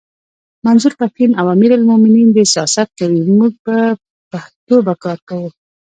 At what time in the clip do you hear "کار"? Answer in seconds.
5.03-5.19